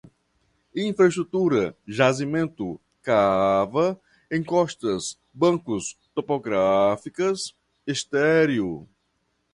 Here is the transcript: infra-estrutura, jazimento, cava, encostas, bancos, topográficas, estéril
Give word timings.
infra-estrutura, 0.75 1.77
jazimento, 1.85 2.81
cava, 3.03 4.01
encostas, 4.33 5.15
bancos, 5.31 5.95
topográficas, 6.15 7.55
estéril 7.85 8.89